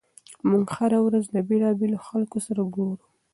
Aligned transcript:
موږ 0.49 0.65
هره 0.77 0.99
ورځ 1.07 1.25
له 1.35 1.39
بېلابېلو 1.47 2.03
خلکو 2.07 2.37
سره 2.47 2.61
ګورو. 2.75 3.05